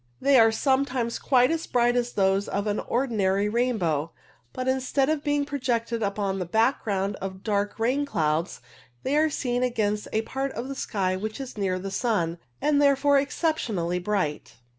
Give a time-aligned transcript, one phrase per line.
[0.19, 4.13] They are 24 CIRRUS sometimes quite as bright as those of an ordinary rainbow,
[4.51, 8.61] but instead of being projected upon a background of dark rain clouds,
[9.03, 12.81] they are seen against a part of the sky which is near the sun, and
[12.81, 14.55] there fore exceptionally bright.